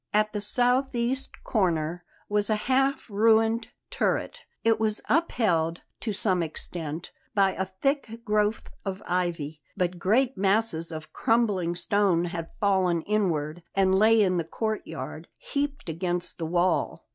[0.13, 4.39] At the southeast corner was a half ruined turret.
[4.63, 10.91] It was upheld, to some extent, by a thick growth of ivy; but great masses
[10.91, 17.05] of crumbling stone had fallen inward and lay in the courtyard, heaped against the wall.